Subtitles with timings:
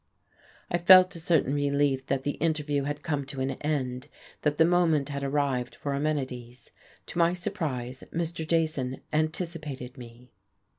[0.71, 4.07] I felt a certain relief that the interview had come to an end,
[4.41, 6.71] that the moment had arrived for amenities.
[7.05, 8.47] To my surprise, Mr.
[8.47, 10.31] Jason anticipated me.